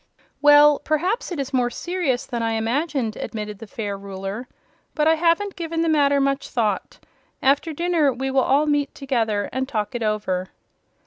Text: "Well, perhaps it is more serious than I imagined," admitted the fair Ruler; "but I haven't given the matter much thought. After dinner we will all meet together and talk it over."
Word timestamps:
"Well, 0.41 0.79
perhaps 0.79 1.31
it 1.31 1.39
is 1.39 1.53
more 1.53 1.69
serious 1.69 2.25
than 2.25 2.41
I 2.41 2.53
imagined," 2.53 3.15
admitted 3.17 3.59
the 3.59 3.67
fair 3.67 3.95
Ruler; 3.95 4.47
"but 4.95 5.07
I 5.07 5.13
haven't 5.13 5.55
given 5.55 5.83
the 5.83 5.89
matter 5.89 6.19
much 6.19 6.49
thought. 6.49 6.97
After 7.39 7.71
dinner 7.71 8.11
we 8.11 8.31
will 8.31 8.41
all 8.41 8.65
meet 8.65 8.95
together 8.95 9.47
and 9.53 9.69
talk 9.69 9.93
it 9.93 10.01
over." 10.01 10.47